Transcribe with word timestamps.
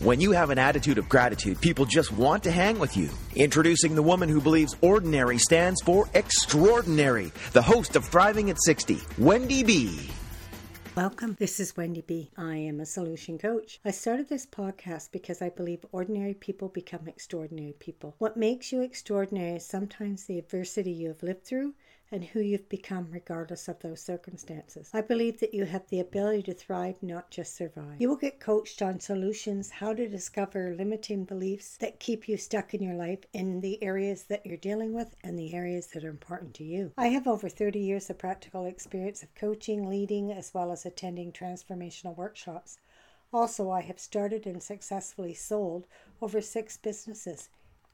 When 0.00 0.20
you 0.20 0.30
have 0.30 0.50
an 0.50 0.58
attitude 0.58 0.98
of 0.98 1.08
gratitude, 1.08 1.60
people 1.60 1.84
just 1.84 2.12
want 2.12 2.44
to 2.44 2.52
hang 2.52 2.78
with 2.78 2.96
you. 2.96 3.10
Introducing 3.34 3.96
the 3.96 4.02
woman 4.02 4.28
who 4.28 4.40
believes 4.40 4.76
ordinary 4.80 5.38
stands 5.38 5.82
for 5.82 6.08
extraordinary, 6.14 7.32
the 7.52 7.62
host 7.62 7.96
of 7.96 8.04
Thriving 8.04 8.48
at 8.48 8.62
60, 8.62 9.00
Wendy 9.18 9.64
B. 9.64 10.08
Welcome. 10.94 11.36
This 11.40 11.58
is 11.58 11.76
Wendy 11.76 12.04
B. 12.06 12.30
I 12.36 12.58
am 12.58 12.78
a 12.78 12.86
solution 12.86 13.38
coach. 13.38 13.80
I 13.84 13.90
started 13.90 14.28
this 14.28 14.46
podcast 14.46 15.10
because 15.10 15.42
I 15.42 15.48
believe 15.48 15.84
ordinary 15.90 16.34
people 16.34 16.68
become 16.68 17.08
extraordinary 17.08 17.74
people. 17.80 18.14
What 18.18 18.36
makes 18.36 18.70
you 18.70 18.82
extraordinary 18.82 19.56
is 19.56 19.66
sometimes 19.66 20.26
the 20.26 20.38
adversity 20.38 20.92
you 20.92 21.08
have 21.08 21.24
lived 21.24 21.44
through 21.44 21.74
and 22.10 22.24
who 22.24 22.40
you've 22.40 22.68
become 22.68 23.08
regardless 23.10 23.68
of 23.68 23.80
those 23.80 24.00
circumstances. 24.00 24.90
I 24.94 25.00
believe 25.00 25.40
that 25.40 25.54
you 25.54 25.64
have 25.64 25.86
the 25.88 26.00
ability 26.00 26.42
to 26.44 26.54
thrive, 26.54 27.02
not 27.02 27.30
just 27.30 27.54
survive. 27.54 28.00
You 28.00 28.08
will 28.08 28.16
get 28.16 28.40
coached 28.40 28.82
on 28.82 29.00
solutions, 29.00 29.70
how 29.70 29.92
to 29.94 30.08
discover 30.08 30.74
limiting 30.74 31.24
beliefs 31.24 31.76
that 31.78 32.00
keep 32.00 32.28
you 32.28 32.36
stuck 32.36 32.74
in 32.74 32.82
your 32.82 32.94
life 32.94 33.20
in 33.32 33.60
the 33.60 33.82
areas 33.82 34.24
that 34.24 34.44
you're 34.46 34.56
dealing 34.56 34.92
with 34.92 35.14
and 35.22 35.38
the 35.38 35.54
areas 35.54 35.88
that 35.88 36.04
are 36.04 36.10
important 36.10 36.54
to 36.54 36.64
you. 36.64 36.92
I 36.96 37.08
have 37.08 37.26
over 37.26 37.48
30 37.48 37.78
years 37.78 38.08
of 38.10 38.18
practical 38.18 38.64
experience 38.64 39.22
of 39.22 39.34
coaching, 39.34 39.88
leading, 39.88 40.32
as 40.32 40.52
well 40.54 40.72
as 40.72 40.86
attending 40.86 41.32
transformational 41.32 42.16
workshops. 42.16 42.78
Also, 43.32 43.70
I 43.70 43.82
have 43.82 44.00
started 44.00 44.46
and 44.46 44.62
successfully 44.62 45.34
sold 45.34 45.86
over 46.22 46.40
six 46.40 46.78
businesses 46.78 47.50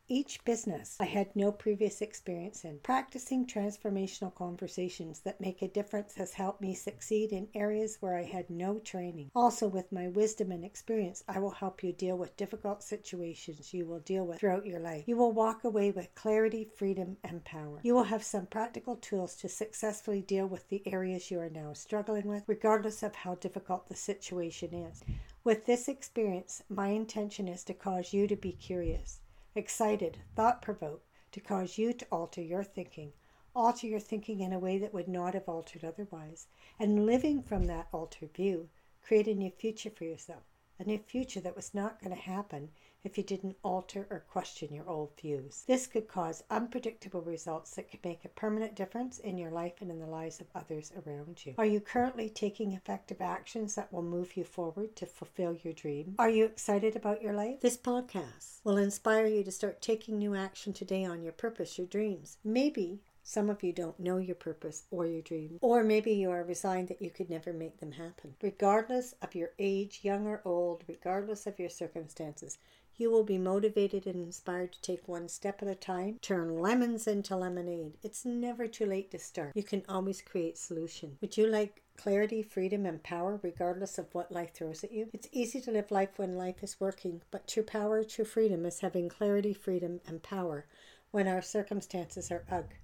each 0.07 0.45
business 0.45 0.99
I 1.01 1.07
had 1.07 1.35
no 1.35 1.51
previous 1.51 2.03
experience 2.03 2.63
in. 2.63 2.79
Practicing 2.81 3.47
transformational 3.47 4.35
conversations 4.35 5.21
that 5.21 5.41
make 5.41 5.63
a 5.63 5.69
difference 5.69 6.15
has 6.17 6.35
helped 6.35 6.61
me 6.61 6.75
succeed 6.75 7.33
in 7.33 7.49
areas 7.55 7.97
where 8.01 8.15
I 8.15 8.25
had 8.25 8.51
no 8.51 8.81
training. 8.81 9.31
Also, 9.35 9.67
with 9.67 9.91
my 9.91 10.09
wisdom 10.09 10.53
and 10.53 10.63
experience, 10.63 11.25
I 11.27 11.39
will 11.39 11.53
help 11.53 11.83
you 11.83 11.93
deal 11.95 12.19
with 12.19 12.37
difficult 12.37 12.83
situations 12.83 13.73
you 13.73 13.87
will 13.87 14.01
deal 14.01 14.27
with 14.27 14.41
throughout 14.41 14.67
your 14.67 14.79
life. 14.79 15.05
You 15.07 15.17
will 15.17 15.33
walk 15.33 15.65
away 15.65 15.91
with 15.91 16.15
clarity, 16.15 16.69
freedom, 16.77 17.17
and 17.25 17.43
power. 17.45 17.81
You 17.83 17.95
will 17.95 18.05
have 18.05 18.23
some 18.23 18.45
practical 18.45 18.97
tools 18.97 19.35
to 19.37 19.49
successfully 19.49 20.21
deal 20.21 20.47
with 20.47 20.69
the 20.69 20.83
areas 20.87 21.31
you 21.31 21.41
are 21.41 21.49
now 21.49 21.73
struggling 21.73 22.27
with, 22.27 22.45
regardless 22.47 23.03
of 23.03 23.15
how 23.15 23.37
difficult 23.37 23.89
the 23.89 23.97
situation 23.97 24.75
is. 24.75 25.03
With 25.45 25.65
this 25.65 25.89
experience, 25.89 26.63
my 26.69 26.89
intention 26.89 27.49
is 27.49 27.65
to 27.65 27.73
cause 27.73 28.13
you 28.13 28.27
to 28.27 28.37
be 28.37 28.53
curious 28.53 29.21
excited, 29.55 30.19
thought 30.35 30.61
provoked, 30.61 31.07
to 31.33 31.41
cause 31.41 31.79
you 31.79 31.93
to 31.93 32.07
alter 32.11 32.43
your 32.43 32.65
thinking, 32.65 33.13
alter 33.55 33.87
your 33.87 34.01
thinking 34.01 34.41
in 34.41 34.53
a 34.53 34.59
way 34.59 34.79
that 34.79 34.93
would 34.93 35.09
not 35.09 35.35
have 35.35 35.49
altered 35.49 35.85
otherwise, 35.85 36.47
and 36.79 37.07
living 37.07 37.43
from 37.43 37.65
that 37.65 37.89
altered 37.93 38.33
view, 38.35 38.69
create 39.03 39.29
a 39.29 39.35
new 39.35 39.51
future 39.51 39.91
for 39.91 40.05
yourself, 40.05 40.43
a 40.79 40.85
new 40.85 40.99
future 40.99 41.41
that 41.41 41.57
was 41.57 41.75
not 41.75 42.01
going 42.03 42.15
to 42.15 42.21
happen 42.21 42.71
if 43.05 43.17
you 43.17 43.23
didn't 43.23 43.57
alter 43.63 44.07
or 44.11 44.25
question 44.31 44.75
your 44.75 44.89
old 44.89 45.13
views. 45.21 45.63
This 45.67 45.87
could 45.87 46.09
cause 46.09 46.43
unpredictable 46.51 47.21
results 47.21 47.75
that 47.75 47.91
could 47.91 48.05
make 48.05 48.25
a 48.25 48.31
permanent 48.31 48.75
difference 48.75 49.19
in 49.19 49.39
your 49.39 49.51
life 49.51 49.75
and 49.81 49.91
in 49.91 50.01
the 50.01 50.07
lives 50.07 50.41
of 50.41 50.47
others 50.55 50.93
around 51.07 51.45
you. 51.45 51.55
Are 51.59 51.67
you 51.67 51.81
currently 51.81 52.29
taking 52.31 52.73
effective 52.73 53.21
actions 53.21 53.75
that 53.75 53.93
will 53.93 54.03
move 54.03 54.37
you 54.37 54.45
forward 54.45 54.97
to 54.97 55.07
fulfill 55.07 55.57
your 55.63 55.75
dream? 55.75 56.15
Are 56.19 56.31
you 56.31 56.45
excited 56.47 56.97
about 56.97 57.23
your 57.23 57.35
life? 57.35 57.61
This 57.61 57.77
podcast 57.77 58.61
will 58.65 58.79
inspire 58.79 59.27
you 59.27 59.45
to 59.45 59.53
start 59.53 59.83
taking 59.83 60.19
new 60.19 60.35
action 60.35 60.73
today 60.73 61.05
on 61.05 61.23
your 61.23 61.33
purpose, 61.33 61.79
your 61.79 61.87
dreams. 61.87 62.39
Maybe 62.43 63.03
some 63.27 63.49
of 63.49 63.63
you 63.63 63.73
don't 63.73 63.99
know 63.99 64.19
your 64.19 64.35
purpose 64.35 64.85
or 64.91 65.07
your 65.07 65.23
dream, 65.23 65.59
or 65.63 65.83
maybe 65.83 66.13
you 66.13 66.31
are 66.31 66.45
resigned 66.45 66.89
that 66.89 67.01
you 67.01 67.09
could 67.09 67.31
never 67.31 67.55
make 67.55 67.79
them 67.81 67.93
happen. 67.93 68.37
Regardless 68.43 69.15
of 69.23 69.35
your 69.35 69.53
age, 69.59 70.01
young 70.03 70.27
or 70.27 70.43
old, 70.45 70.85
regardless 70.87 71.47
of 71.47 71.59
your 71.59 71.71
circumstances, 71.71 72.59
you 72.97 73.11
will 73.11 73.25
be 73.25 73.39
motivated 73.39 74.07
and 74.07 74.17
inspired 74.17 74.73
to 74.73 74.81
take 74.81 75.09
one 75.09 75.29
step 75.29 75.63
at 75.63 75.69
a 75.69 75.75
time, 75.75 76.19
turn 76.23 76.61
lemons 76.61 77.07
into 77.07 77.37
lemonade. 77.37 77.99
It's 78.03 78.25
never 78.25 78.67
too 78.67 78.87
late 78.87 79.11
to 79.11 79.19
start. 79.19 79.53
You 79.55 79.63
can 79.63 79.83
always 79.89 80.23
create 80.23 80.59
solution. 80.59 81.17
Would 81.21 81.37
you 81.37 81.47
like 81.47 81.83
clarity, 81.97 82.43
freedom, 82.43 82.87
and 82.87 83.03
power 83.03 83.41
regardless 83.43 83.99
of 83.99 84.15
what 84.15 84.33
life 84.33 84.53
throws 84.55 84.85
at 84.85 84.93
you? 84.93 85.09
It's 85.13 85.29
easy 85.33 85.61
to 85.63 85.71
live 85.71 85.91
life 85.91 86.19
when 86.19 86.37
life 86.37 86.63
is 86.63 86.81
working, 86.81 87.23
but 87.31 87.49
true 87.49 87.63
power, 87.63 88.05
true 88.05 88.25
freedom 88.25 88.67
is 88.67 88.81
having 88.81 89.09
clarity, 89.09 89.53
freedom, 89.53 90.01
and 90.07 90.23
power 90.23 90.67
when 91.11 91.29
our 91.29 91.43
circumstances 91.43 92.31
are 92.31 92.45
ugh. 92.51 92.75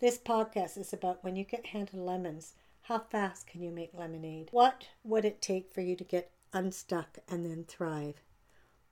This 0.00 0.18
podcast 0.18 0.76
is 0.76 0.92
about 0.92 1.24
when 1.24 1.36
you 1.36 1.44
get 1.44 1.66
handed 1.66 1.94
lemons, 1.94 2.54
how 2.82 2.98
fast 2.98 3.46
can 3.46 3.62
you 3.62 3.70
make 3.70 3.92
lemonade? 3.94 4.48
What 4.52 4.86
would 5.02 5.24
it 5.24 5.42
take 5.42 5.72
for 5.72 5.80
you 5.80 5.96
to 5.96 6.04
get 6.04 6.30
unstuck 6.52 7.18
and 7.28 7.44
then 7.44 7.64
thrive? 7.64 8.22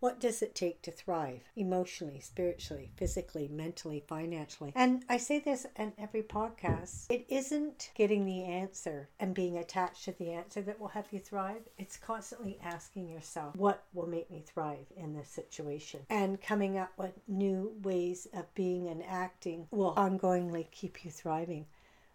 What 0.05 0.21
does 0.21 0.43
it 0.43 0.55
take 0.55 0.83
to 0.83 0.91
thrive 0.91 1.45
emotionally, 1.57 2.21
spiritually, 2.21 2.91
physically, 2.95 3.49
mentally, 3.49 4.05
financially? 4.07 4.71
And 4.77 5.03
I 5.09 5.17
say 5.17 5.39
this 5.39 5.67
in 5.79 5.95
every 5.97 6.23
podcast 6.23 7.07
it 7.09 7.25
isn't 7.31 7.91
getting 7.95 8.27
the 8.27 8.45
answer 8.45 9.09
and 9.19 9.35
being 9.35 9.57
attached 9.57 10.05
to 10.05 10.13
the 10.13 10.31
answer 10.33 10.61
that 10.61 10.79
will 10.79 10.89
help 10.89 11.07
you 11.11 11.21
thrive. 11.21 11.63
It's 11.79 11.97
constantly 11.97 12.59
asking 12.63 13.09
yourself, 13.09 13.57
what 13.57 13.85
will 13.95 14.07
make 14.07 14.31
me 14.31 14.45
thrive 14.47 14.85
in 14.95 15.15
this 15.15 15.31
situation? 15.31 16.01
And 16.11 16.39
coming 16.39 16.77
up 16.77 16.93
with 16.99 17.19
new 17.27 17.73
ways 17.81 18.29
of 18.35 18.55
being 18.55 18.89
and 18.89 19.03
acting 19.05 19.69
will 19.71 19.95
ongoingly 19.95 20.71
keep 20.71 21.07
you 21.07 21.11
thriving. 21.11 21.65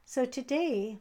So 0.06 0.26
today, 0.26 1.00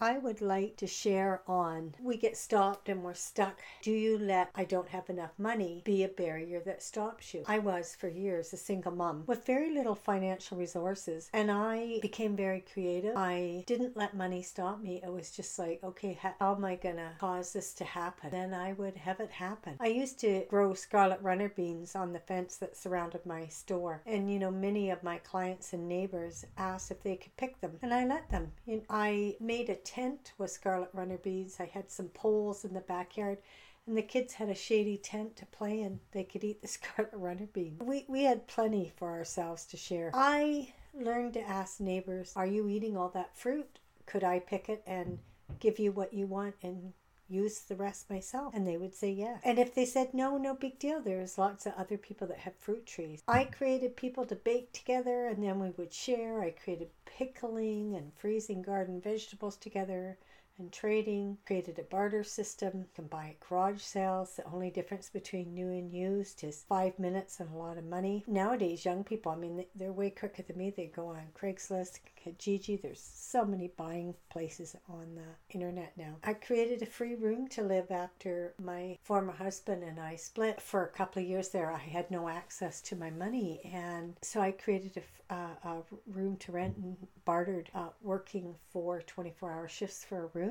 I 0.00 0.18
would 0.18 0.40
like 0.40 0.76
to 0.76 0.86
share 0.86 1.42
on 1.48 1.94
we 2.00 2.16
get 2.16 2.36
stopped 2.36 2.88
and 2.88 3.02
we're 3.02 3.14
stuck. 3.14 3.58
Do 3.82 3.90
you 3.90 4.18
let 4.18 4.50
I 4.54 4.64
don't 4.64 4.88
have 4.88 5.10
enough 5.10 5.32
money 5.38 5.82
be 5.84 6.04
a 6.04 6.08
barrier 6.08 6.60
that 6.60 6.82
stops 6.82 7.34
you? 7.34 7.42
I 7.46 7.58
was 7.58 7.96
for 7.98 8.08
years 8.08 8.52
a 8.52 8.56
single 8.56 8.92
mom 8.92 9.24
with 9.26 9.44
very 9.44 9.74
little 9.74 9.94
financial 9.94 10.56
resources 10.56 11.30
and 11.32 11.50
I 11.50 11.98
became 12.00 12.36
very 12.36 12.64
creative. 12.72 13.16
I 13.16 13.64
didn't 13.66 13.96
let 13.96 14.14
money 14.14 14.42
stop 14.42 14.80
me. 14.80 15.00
It 15.02 15.12
was 15.12 15.32
just 15.32 15.58
like, 15.58 15.80
okay, 15.82 16.18
how 16.22 16.54
am 16.54 16.64
I 16.64 16.76
going 16.76 16.96
to 16.96 17.10
cause 17.18 17.52
this 17.52 17.74
to 17.74 17.84
happen? 17.84 18.30
Then 18.30 18.54
I 18.54 18.74
would 18.74 18.96
have 18.96 19.18
it 19.20 19.30
happen. 19.30 19.76
I 19.80 19.88
used 19.88 20.20
to 20.20 20.44
grow 20.48 20.74
scarlet 20.74 21.20
runner 21.22 21.48
beans 21.48 21.96
on 21.96 22.12
the 22.12 22.20
fence 22.20 22.56
that 22.56 22.76
surrounded 22.76 23.26
my 23.26 23.46
store. 23.46 24.02
And 24.06 24.30
you 24.30 24.38
know, 24.38 24.50
many 24.50 24.90
of 24.90 25.02
my 25.02 25.18
clients 25.18 25.72
and 25.72 25.88
neighbors 25.88 26.44
asked 26.56 26.90
if 26.90 27.02
they 27.02 27.16
could 27.16 27.36
pick 27.36 27.60
them 27.60 27.78
and 27.82 27.92
I 27.92 28.04
let 28.04 28.30
them. 28.30 28.52
And 28.66 28.82
I 28.88 29.36
made 29.40 29.68
a 29.68 29.87
tent 29.88 30.32
with 30.36 30.50
scarlet 30.50 30.90
runner 30.92 31.16
beads. 31.18 31.60
I 31.60 31.64
had 31.64 31.90
some 31.90 32.08
poles 32.08 32.64
in 32.64 32.74
the 32.74 32.80
backyard, 32.80 33.38
and 33.86 33.96
the 33.96 34.02
kids 34.02 34.34
had 34.34 34.50
a 34.50 34.54
shady 34.54 34.98
tent 34.98 35.36
to 35.36 35.46
play 35.46 35.80
in. 35.80 36.00
They 36.12 36.24
could 36.24 36.44
eat 36.44 36.60
the 36.60 36.68
scarlet 36.76 37.12
runner 37.14 37.48
bean. 37.52 37.78
We, 37.80 38.04
we 38.06 38.24
had 38.24 38.46
plenty 38.46 38.92
for 38.96 39.10
ourselves 39.10 39.64
to 39.66 39.76
share. 39.76 40.10
I 40.12 40.72
learned 40.94 41.34
to 41.34 41.48
ask 41.48 41.80
neighbors, 41.80 42.32
Are 42.36 42.46
you 42.46 42.68
eating 42.68 42.96
all 42.96 43.08
that 43.10 43.36
fruit? 43.36 43.78
Could 44.04 44.24
I 44.24 44.40
pick 44.40 44.68
it 44.68 44.82
and 44.86 45.18
give 45.60 45.78
you 45.78 45.92
what 45.92 46.12
you 46.12 46.26
want 46.26 46.54
and 46.62 46.92
use 47.28 47.60
the 47.60 47.76
rest 47.76 48.10
myself? 48.10 48.54
And 48.54 48.66
they 48.66 48.76
would 48.76 48.94
say 48.94 49.10
yes. 49.10 49.40
And 49.44 49.58
if 49.58 49.74
they 49.74 49.84
said 49.84 50.14
no, 50.14 50.36
no 50.36 50.54
big 50.54 50.78
deal. 50.78 51.00
There's 51.00 51.38
lots 51.38 51.66
of 51.66 51.74
other 51.76 51.98
people 51.98 52.26
that 52.28 52.38
have 52.38 52.54
fruit 52.56 52.86
trees. 52.86 53.22
I 53.28 53.44
created 53.44 53.96
people 53.96 54.24
to 54.26 54.34
bake 54.34 54.72
together 54.72 55.26
and 55.26 55.42
then 55.42 55.60
we 55.60 55.70
would 55.70 55.92
share. 55.92 56.40
I 56.40 56.50
created 56.50 56.90
pickling 57.04 57.94
and 57.94 58.12
freezing 58.14 58.62
garden 58.62 59.00
vegetables 59.00 59.56
together 59.56 60.18
and 60.58 60.72
trading, 60.72 61.38
created 61.46 61.78
a 61.78 61.82
barter 61.82 62.24
system, 62.24 62.72
you 62.74 62.86
can 62.94 63.06
buy 63.06 63.28
at 63.28 63.48
garage 63.48 63.80
sales. 63.80 64.34
The 64.36 64.44
only 64.46 64.70
difference 64.70 65.08
between 65.08 65.54
new 65.54 65.68
and 65.68 65.92
used 65.92 66.44
is 66.44 66.64
five 66.68 66.98
minutes 66.98 67.40
and 67.40 67.50
a 67.50 67.56
lot 67.56 67.78
of 67.78 67.84
money. 67.84 68.24
Nowadays, 68.26 68.84
young 68.84 69.04
people, 69.04 69.32
I 69.32 69.36
mean, 69.36 69.64
they're 69.74 69.92
way 69.92 70.10
quicker 70.10 70.42
than 70.42 70.56
me. 70.56 70.70
They 70.70 70.86
go 70.86 71.08
on 71.08 71.22
Craigslist, 71.40 72.00
Kijiji. 72.24 72.80
There's 72.80 73.00
so 73.00 73.44
many 73.44 73.68
buying 73.76 74.14
places 74.30 74.76
on 74.88 75.14
the 75.14 75.54
internet 75.54 75.92
now. 75.96 76.16
I 76.24 76.34
created 76.34 76.82
a 76.82 76.86
free 76.86 77.14
room 77.14 77.48
to 77.48 77.62
live 77.62 77.90
after 77.90 78.54
my 78.62 78.98
former 79.02 79.32
husband 79.32 79.82
and 79.84 80.00
I 80.00 80.16
split 80.16 80.60
for 80.60 80.84
a 80.84 80.88
couple 80.88 81.22
of 81.22 81.28
years 81.28 81.48
there. 81.50 81.72
I 81.72 81.78
had 81.78 82.10
no 82.10 82.28
access 82.28 82.80
to 82.82 82.96
my 82.96 83.10
money, 83.10 83.60
and 83.72 84.16
so 84.22 84.40
I 84.40 84.52
created 84.52 85.02
a, 85.30 85.34
uh, 85.34 85.54
a 85.64 85.82
room 86.06 86.36
to 86.38 86.52
rent 86.52 86.76
and 86.76 86.96
bartered, 87.24 87.70
uh, 87.74 87.88
working 88.02 88.54
for 88.70 89.02
24 89.02 89.52
hour 89.52 89.68
shifts 89.68 90.04
for 90.04 90.24
a 90.24 90.38
room 90.38 90.47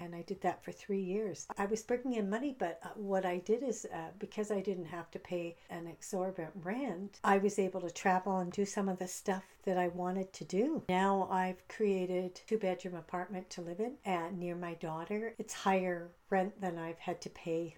and 0.00 0.14
I 0.14 0.22
did 0.22 0.40
that 0.42 0.62
for 0.62 0.72
three 0.72 1.00
years. 1.00 1.46
I 1.56 1.66
was 1.66 1.82
bringing 1.82 2.14
in 2.14 2.30
money, 2.30 2.54
but 2.58 2.80
uh, 2.82 2.88
what 2.94 3.24
I 3.24 3.38
did 3.38 3.62
is 3.62 3.86
uh, 3.92 4.10
because 4.18 4.50
I 4.50 4.60
didn't 4.60 4.86
have 4.86 5.10
to 5.12 5.18
pay 5.18 5.56
an 5.70 5.86
exorbitant 5.86 6.52
rent, 6.62 7.18
I 7.24 7.38
was 7.38 7.58
able 7.58 7.80
to 7.80 7.90
travel 7.90 8.38
and 8.38 8.52
do 8.52 8.64
some 8.64 8.88
of 8.88 8.98
the 8.98 9.08
stuff 9.08 9.44
that 9.64 9.78
I 9.78 9.88
wanted 9.88 10.32
to 10.34 10.44
do. 10.44 10.82
Now 10.88 11.28
I've 11.30 11.66
created 11.68 12.40
two 12.46 12.58
bedroom 12.58 12.94
apartment 12.94 13.50
to 13.50 13.62
live 13.62 13.80
in 13.80 14.38
near 14.38 14.54
my 14.54 14.74
daughter. 14.74 15.34
It's 15.38 15.54
higher 15.54 16.10
rent 16.30 16.60
than 16.60 16.78
I've 16.78 16.98
had 16.98 17.20
to 17.22 17.30
pay. 17.30 17.76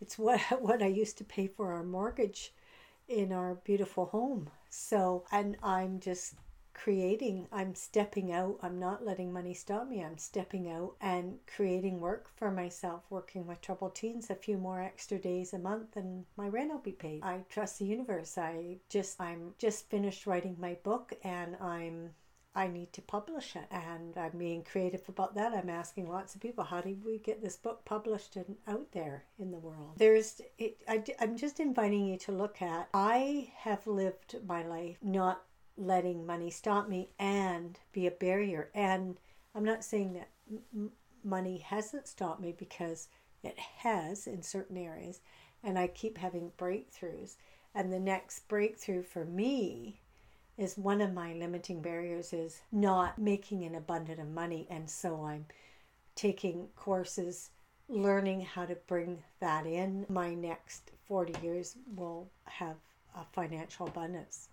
It's 0.00 0.18
what 0.18 0.40
what 0.60 0.82
I 0.82 0.88
used 0.88 1.18
to 1.18 1.24
pay 1.24 1.46
for 1.46 1.72
our 1.72 1.84
mortgage 1.84 2.52
in 3.08 3.32
our 3.32 3.56
beautiful 3.56 4.06
home. 4.06 4.48
So, 4.70 5.24
and 5.30 5.56
I'm 5.62 6.00
just 6.00 6.34
creating, 6.74 7.46
I'm 7.52 7.74
stepping 7.74 8.32
out. 8.32 8.58
I'm 8.62 8.78
not 8.78 9.04
letting 9.04 9.32
money 9.32 9.54
stop 9.54 9.88
me. 9.88 10.02
I'm 10.02 10.18
stepping 10.18 10.70
out 10.70 10.96
and 11.00 11.38
creating 11.46 12.00
work 12.00 12.28
for 12.36 12.50
myself, 12.50 13.02
working 13.10 13.46
with 13.46 13.60
troubled 13.60 13.94
teens 13.94 14.30
a 14.30 14.34
few 14.34 14.56
more 14.58 14.80
extra 14.80 15.18
days 15.18 15.52
a 15.52 15.58
month 15.58 15.96
and 15.96 16.24
my 16.36 16.48
rent 16.48 16.70
will 16.70 16.78
be 16.78 16.92
paid. 16.92 17.22
I 17.22 17.44
trust 17.48 17.78
the 17.78 17.84
universe. 17.84 18.36
I 18.38 18.78
just, 18.88 19.20
I'm 19.20 19.54
just 19.58 19.90
finished 19.90 20.26
writing 20.26 20.56
my 20.58 20.74
book 20.82 21.12
and 21.22 21.56
I'm 21.56 22.10
I 22.54 22.68
need 22.68 22.92
to 22.92 23.02
publish 23.02 23.56
it. 23.56 23.64
And 23.70 24.16
I'm 24.16 24.36
being 24.36 24.62
creative 24.62 25.08
about 25.08 25.34
that. 25.36 25.54
I'm 25.54 25.70
asking 25.70 26.08
lots 26.08 26.34
of 26.34 26.40
people, 26.40 26.64
how 26.64 26.80
do 26.80 26.96
we 27.04 27.18
get 27.18 27.42
this 27.42 27.56
book 27.56 27.84
published 27.84 28.36
and 28.36 28.56
out 28.68 28.92
there 28.92 29.24
in 29.38 29.50
the 29.50 29.58
world? 29.58 29.94
There's, 29.96 30.40
it, 30.58 30.76
I, 30.86 31.02
I'm 31.20 31.36
just 31.36 31.60
inviting 31.60 32.04
you 32.04 32.18
to 32.18 32.32
look 32.32 32.60
at, 32.60 32.88
I 32.92 33.52
have 33.56 33.86
lived 33.86 34.36
my 34.46 34.62
life 34.64 34.98
not 35.02 35.42
letting 35.76 36.26
money 36.26 36.50
stop 36.50 36.88
me 36.88 37.10
and 37.18 37.78
be 37.92 38.06
a 38.06 38.10
barrier. 38.10 38.70
And 38.74 39.18
I'm 39.54 39.64
not 39.64 39.84
saying 39.84 40.14
that 40.14 40.28
m- 40.74 40.92
money 41.24 41.58
hasn't 41.58 42.08
stopped 42.08 42.40
me 42.40 42.54
because 42.56 43.08
it 43.42 43.58
has 43.58 44.26
in 44.26 44.42
certain 44.42 44.76
areas, 44.76 45.20
and 45.62 45.78
I 45.78 45.88
keep 45.88 46.18
having 46.18 46.52
breakthroughs. 46.58 47.36
And 47.74 47.92
the 47.92 48.00
next 48.00 48.48
breakthrough 48.48 49.02
for 49.02 49.24
me 49.24 50.00
is 50.58 50.76
one 50.76 51.00
of 51.00 51.12
my 51.12 51.32
limiting 51.32 51.80
barriers 51.80 52.32
is 52.32 52.60
not 52.70 53.18
making 53.18 53.64
an 53.64 53.74
abundant 53.74 54.20
of 54.20 54.28
money, 54.28 54.66
and 54.70 54.88
so 54.88 55.24
I'm 55.24 55.46
taking 56.14 56.68
courses 56.76 57.50
learning 57.88 58.42
how 58.42 58.66
to 58.66 58.76
bring 58.86 59.22
that 59.40 59.66
in. 59.66 60.06
My 60.08 60.34
next 60.34 60.90
40 61.06 61.34
years 61.42 61.76
will 61.96 62.30
have 62.44 62.76
a 63.16 63.24
financial 63.32 63.86
abundance. 63.86 64.48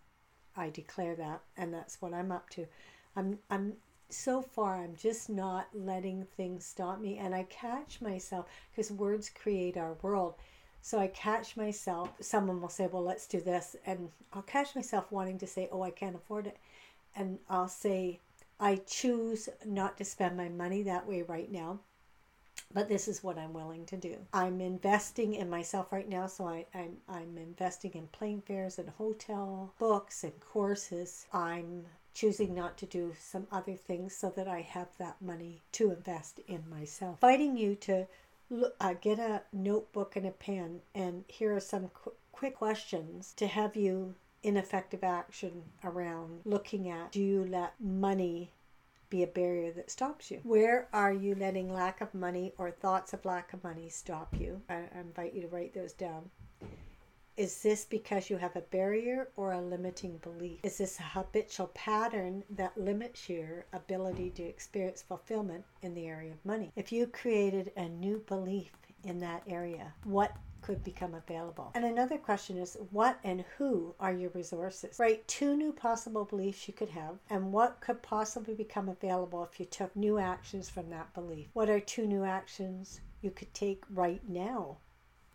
I 0.59 0.69
declare 0.69 1.15
that, 1.15 1.41
and 1.57 1.73
that's 1.73 2.01
what 2.01 2.13
I'm 2.13 2.31
up 2.31 2.49
to. 2.51 2.67
I'm 3.15 3.39
I'm 3.49 3.73
so 4.09 4.41
far 4.41 4.75
I'm 4.75 4.95
just 4.95 5.29
not 5.29 5.67
letting 5.73 6.25
things 6.35 6.65
stop 6.65 6.99
me, 6.99 7.17
and 7.17 7.33
I 7.33 7.43
catch 7.43 8.01
myself 8.01 8.47
because 8.71 8.91
words 8.91 9.29
create 9.29 9.77
our 9.77 9.93
world. 10.01 10.35
So 10.81 10.99
I 10.99 11.07
catch 11.07 11.57
myself. 11.57 12.11
Someone 12.21 12.61
will 12.61 12.69
say, 12.69 12.87
"Well, 12.87 13.03
let's 13.03 13.27
do 13.27 13.41
this," 13.41 13.75
and 13.85 14.11
I'll 14.33 14.41
catch 14.43 14.75
myself 14.75 15.11
wanting 15.11 15.37
to 15.39 15.47
say, 15.47 15.69
"Oh, 15.71 15.81
I 15.81 15.91
can't 15.91 16.15
afford 16.15 16.47
it," 16.47 16.57
and 17.15 17.39
I'll 17.49 17.67
say, 17.69 18.19
"I 18.59 18.77
choose 18.77 19.49
not 19.65 19.97
to 19.97 20.05
spend 20.05 20.35
my 20.37 20.49
money 20.49 20.83
that 20.83 21.07
way 21.07 21.21
right 21.21 21.51
now." 21.51 21.79
But 22.73 22.87
this 22.87 23.07
is 23.07 23.23
what 23.23 23.37
I'm 23.37 23.53
willing 23.53 23.85
to 23.87 23.97
do. 23.97 24.17
I'm 24.33 24.61
investing 24.61 25.33
in 25.33 25.49
myself 25.49 25.91
right 25.91 26.07
now, 26.07 26.27
so 26.27 26.47
I, 26.47 26.65
I'm, 26.73 26.97
I'm 27.07 27.37
investing 27.37 27.91
in 27.93 28.07
plane 28.07 28.41
fares 28.45 28.77
and 28.77 28.89
hotel 28.89 29.73
books 29.79 30.23
and 30.23 30.39
courses. 30.39 31.25
I'm 31.33 31.85
choosing 32.13 32.53
not 32.53 32.77
to 32.77 32.85
do 32.85 33.13
some 33.19 33.47
other 33.51 33.75
things 33.75 34.15
so 34.15 34.31
that 34.35 34.47
I 34.47 34.61
have 34.61 34.89
that 34.97 35.21
money 35.21 35.61
to 35.73 35.91
invest 35.91 36.39
in 36.47 36.63
myself. 36.69 37.17
Inviting 37.23 37.57
you 37.57 37.75
to 37.75 38.07
look, 38.49 38.75
uh, 38.79 38.93
get 38.93 39.19
a 39.19 39.43
notebook 39.53 40.15
and 40.15 40.25
a 40.25 40.31
pen, 40.31 40.81
and 40.93 41.23
here 41.27 41.55
are 41.55 41.61
some 41.61 41.89
qu- 41.89 42.13
quick 42.31 42.55
questions 42.57 43.33
to 43.37 43.47
have 43.47 43.75
you 43.75 44.15
in 44.41 44.55
effective 44.55 45.03
action 45.03 45.63
around 45.83 46.39
looking 46.45 46.89
at 46.89 47.11
do 47.11 47.21
you 47.21 47.45
let 47.45 47.73
money 47.79 48.51
be 49.09 49.23
a 49.23 49.27
barrier 49.27 49.71
that 49.71 49.91
stops 49.91 50.29
you. 50.29 50.39
Where 50.43 50.87
are 50.93 51.13
you 51.13 51.35
letting 51.35 51.73
lack 51.73 52.01
of 52.01 52.13
money 52.13 52.53
or 52.57 52.71
thoughts 52.71 53.13
of 53.13 53.25
lack 53.25 53.53
of 53.53 53.63
money 53.63 53.89
stop 53.89 54.35
you? 54.39 54.61
I, 54.69 54.83
I 54.95 54.99
invite 54.99 55.33
you 55.33 55.41
to 55.41 55.47
write 55.47 55.73
those 55.73 55.93
down. 55.93 56.29
Is 57.37 57.63
this 57.63 57.85
because 57.85 58.29
you 58.29 58.35
have 58.35 58.57
a 58.57 58.61
barrier 58.61 59.29
or 59.37 59.53
a 59.53 59.61
limiting 59.61 60.17
belief? 60.17 60.59
Is 60.61 60.77
this 60.77 60.99
a 60.99 61.03
habitual 61.03 61.67
pattern 61.67 62.43
that 62.49 62.77
limits 62.77 63.29
your 63.29 63.65
ability 63.71 64.31
to 64.31 64.43
experience 64.43 65.01
fulfillment 65.01 65.63
in 65.81 65.93
the 65.93 66.05
area 66.07 66.33
of 66.33 66.45
money? 66.45 66.73
If 66.75 66.91
you 66.91 67.07
created 67.07 67.71
a 67.77 67.87
new 67.87 68.21
belief 68.27 68.73
in 69.05 69.19
that 69.19 69.43
area, 69.47 69.93
what 70.03 70.35
could 70.61 70.83
become 70.83 71.13
available. 71.13 71.71
And 71.75 71.85
another 71.85 72.17
question 72.17 72.57
is 72.57 72.77
what 72.91 73.19
and 73.23 73.43
who 73.57 73.95
are 73.99 74.13
your 74.13 74.29
resources? 74.31 74.99
Write 74.99 75.27
two 75.27 75.55
new 75.55 75.71
possible 75.71 76.25
beliefs 76.25 76.67
you 76.67 76.73
could 76.73 76.89
have 76.89 77.19
and 77.29 77.51
what 77.51 77.81
could 77.81 78.01
possibly 78.01 78.53
become 78.53 78.89
available 78.89 79.43
if 79.43 79.59
you 79.59 79.65
took 79.65 79.95
new 79.95 80.17
actions 80.17 80.69
from 80.69 80.89
that 80.89 81.13
belief. 81.13 81.47
What 81.53 81.69
are 81.69 81.79
two 81.79 82.07
new 82.07 82.23
actions 82.23 83.01
you 83.21 83.31
could 83.31 83.53
take 83.53 83.83
right 83.89 84.21
now? 84.27 84.77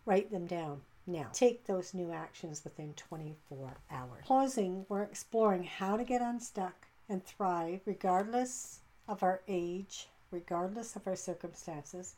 Write 0.05 0.31
them 0.31 0.45
down. 0.45 0.81
Now, 1.07 1.29
take 1.33 1.65
those 1.65 1.93
new 1.93 2.11
actions 2.11 2.63
within 2.63 2.93
24 2.95 3.77
hours. 3.91 4.25
Closing, 4.25 4.85
we're 4.89 5.03
exploring 5.03 5.63
how 5.63 5.97
to 5.97 6.03
get 6.03 6.21
unstuck 6.21 6.87
and 7.07 7.23
thrive 7.23 7.81
regardless 7.85 8.79
of 9.07 9.21
our 9.21 9.41
age, 9.47 10.07
regardless 10.31 10.95
of 10.95 11.05
our 11.05 11.15
circumstances. 11.15 12.15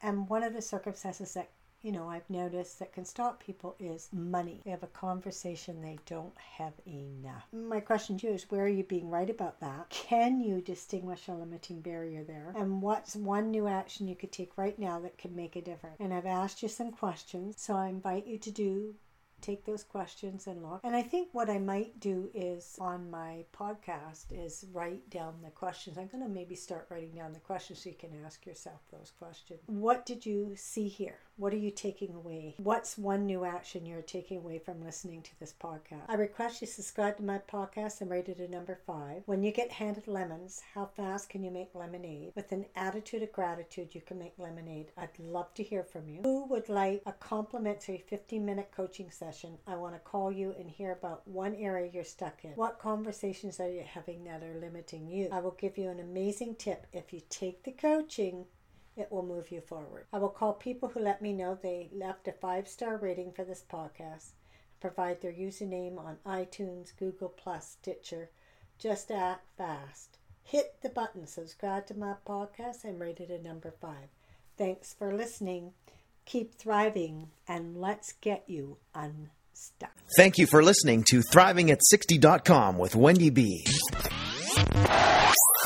And 0.00 0.28
one 0.28 0.44
of 0.44 0.54
the 0.54 0.62
circumstances 0.62 1.34
that 1.34 1.50
you 1.82 1.92
know, 1.92 2.08
I've 2.08 2.28
noticed 2.28 2.78
that 2.78 2.92
can 2.92 3.04
stop 3.04 3.42
people 3.42 3.76
is 3.78 4.08
money. 4.12 4.60
They 4.64 4.70
have 4.70 4.82
a 4.82 4.88
conversation, 4.88 5.80
they 5.80 5.98
don't 6.06 6.36
have 6.56 6.74
enough. 6.86 7.46
My 7.52 7.80
question 7.80 8.18
to 8.18 8.26
you 8.26 8.32
is 8.34 8.50
where 8.50 8.64
are 8.64 8.68
you 8.68 8.84
being 8.84 9.10
right 9.10 9.30
about 9.30 9.60
that? 9.60 9.88
Can 9.90 10.40
you 10.40 10.60
distinguish 10.60 11.28
a 11.28 11.34
limiting 11.34 11.80
barrier 11.80 12.24
there? 12.24 12.52
And 12.56 12.82
what's 12.82 13.14
one 13.14 13.50
new 13.50 13.66
action 13.68 14.08
you 14.08 14.16
could 14.16 14.32
take 14.32 14.58
right 14.58 14.78
now 14.78 14.98
that 15.00 15.18
could 15.18 15.34
make 15.34 15.56
a 15.56 15.62
difference? 15.62 15.96
And 16.00 16.12
I've 16.12 16.26
asked 16.26 16.62
you 16.62 16.68
some 16.68 16.90
questions, 16.90 17.54
so 17.58 17.74
I 17.74 17.88
invite 17.88 18.26
you 18.26 18.38
to 18.38 18.50
do 18.50 18.94
take 19.40 19.64
those 19.64 19.82
questions 19.82 20.46
and 20.46 20.62
look. 20.62 20.80
And 20.84 20.94
I 20.94 21.02
think 21.02 21.28
what 21.32 21.50
I 21.50 21.58
might 21.58 22.00
do 22.00 22.30
is 22.34 22.76
on 22.80 23.10
my 23.10 23.44
podcast 23.56 24.26
is 24.30 24.64
write 24.72 25.08
down 25.10 25.34
the 25.42 25.50
questions. 25.50 25.98
I'm 25.98 26.08
going 26.08 26.24
to 26.24 26.28
maybe 26.28 26.54
start 26.54 26.86
writing 26.90 27.12
down 27.14 27.32
the 27.32 27.40
questions 27.40 27.82
so 27.82 27.90
you 27.90 27.96
can 27.96 28.10
ask 28.24 28.46
yourself 28.46 28.80
those 28.92 29.12
questions. 29.18 29.60
What 29.66 30.06
did 30.06 30.24
you 30.26 30.52
see 30.56 30.88
here? 30.88 31.18
What 31.38 31.52
are 31.52 31.58
you 31.58 31.70
taking 31.70 32.14
away? 32.14 32.56
What's 32.58 32.98
one 32.98 33.24
new 33.24 33.44
action 33.44 33.86
you're 33.86 34.02
taking 34.02 34.38
away 34.38 34.58
from 34.58 34.82
listening 34.82 35.22
to 35.22 35.38
this 35.38 35.54
podcast? 35.62 36.02
I 36.08 36.14
request 36.14 36.60
you 36.60 36.66
subscribe 36.66 37.16
to 37.18 37.22
my 37.22 37.38
podcast 37.38 38.00
and 38.00 38.10
rate 38.10 38.28
it 38.28 38.40
a 38.40 38.50
number 38.50 38.80
five. 38.84 39.22
When 39.26 39.44
you 39.44 39.52
get 39.52 39.70
handed 39.70 40.08
lemons, 40.08 40.60
how 40.74 40.86
fast 40.86 41.28
can 41.28 41.44
you 41.44 41.52
make 41.52 41.76
lemonade? 41.76 42.32
With 42.34 42.50
an 42.50 42.66
attitude 42.74 43.22
of 43.22 43.30
gratitude, 43.30 43.94
you 43.94 44.00
can 44.00 44.18
make 44.18 44.36
lemonade. 44.36 44.90
I'd 44.96 45.16
love 45.20 45.54
to 45.54 45.62
hear 45.62 45.84
from 45.84 46.08
you. 46.08 46.22
Who 46.24 46.46
would 46.46 46.68
like 46.68 47.02
a 47.06 47.12
complimentary 47.12 48.02
15 48.08 48.44
minute 48.44 48.72
coaching 48.74 49.08
session? 49.28 49.58
I 49.66 49.76
want 49.76 49.94
to 49.94 50.00
call 50.00 50.32
you 50.32 50.54
and 50.58 50.70
hear 50.70 50.92
about 50.92 51.26
one 51.28 51.54
area 51.56 51.90
you're 51.92 52.04
stuck 52.04 52.44
in. 52.44 52.52
What 52.52 52.78
conversations 52.78 53.60
are 53.60 53.70
you 53.70 53.82
having 53.82 54.24
that 54.24 54.42
are 54.42 54.58
limiting 54.58 55.06
you? 55.06 55.28
I 55.30 55.40
will 55.40 55.56
give 55.58 55.76
you 55.76 55.90
an 55.90 56.00
amazing 56.00 56.54
tip. 56.54 56.86
If 56.92 57.12
you 57.12 57.20
take 57.28 57.62
the 57.62 57.72
coaching, 57.72 58.46
it 58.96 59.12
will 59.12 59.22
move 59.22 59.50
you 59.50 59.60
forward. 59.60 60.06
I 60.14 60.18
will 60.18 60.30
call 60.30 60.54
people 60.54 60.88
who 60.88 61.00
let 61.00 61.20
me 61.20 61.34
know 61.34 61.58
they 61.60 61.90
left 61.92 62.26
a 62.26 62.32
five 62.32 62.66
star 62.68 62.96
rating 62.96 63.32
for 63.32 63.44
this 63.44 63.62
podcast, 63.70 64.30
provide 64.80 65.20
their 65.20 65.32
username 65.32 65.98
on 65.98 66.16
iTunes, 66.24 66.96
Google 66.98 67.28
Plus, 67.28 67.76
Stitcher. 67.80 68.30
Just 68.78 69.10
act 69.10 69.46
fast. 69.58 70.18
Hit 70.42 70.76
the 70.80 70.88
button, 70.88 71.26
subscribe 71.26 71.86
to 71.88 71.94
my 71.94 72.14
podcast, 72.26 72.84
and 72.84 72.98
rate 72.98 73.20
it 73.20 73.30
a 73.30 73.42
number 73.42 73.74
five. 73.78 74.08
Thanks 74.56 74.94
for 74.94 75.12
listening. 75.12 75.72
Keep 76.28 76.54
thriving, 76.56 77.30
and 77.48 77.80
let's 77.80 78.12
get 78.20 78.44
you 78.46 78.76
unstuck. 78.94 79.96
Thank 80.14 80.36
you 80.36 80.46
for 80.46 80.62
listening 80.62 81.02
to 81.08 81.22
Thriving 81.22 81.70
at 81.70 81.80
60.com 81.90 82.76
with 82.76 82.94
Wendy 82.94 83.30
B. 83.30 83.64